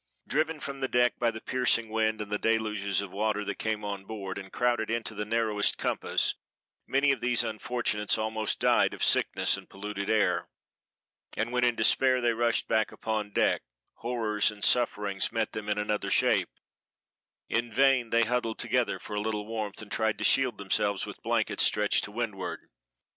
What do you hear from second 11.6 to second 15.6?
in despair they rushed back upon deck, horrors and suffering met